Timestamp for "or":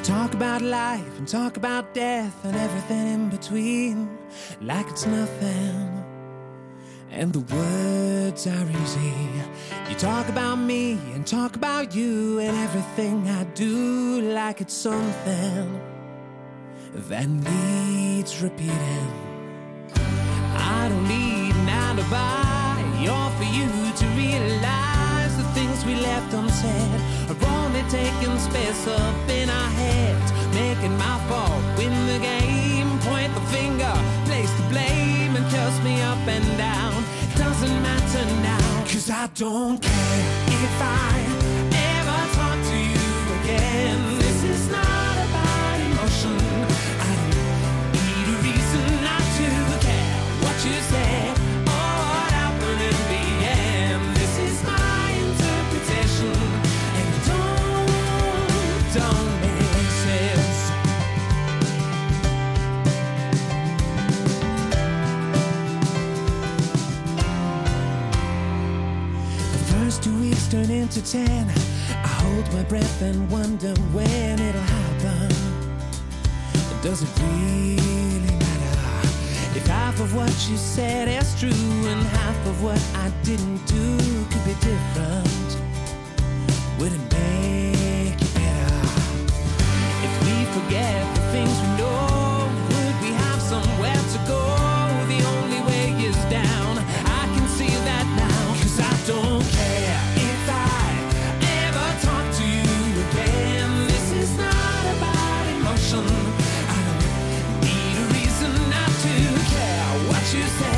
23.08-23.30